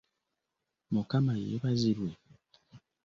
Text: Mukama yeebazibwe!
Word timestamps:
Mukama 0.93 1.33
yeebazibwe! 1.43 2.11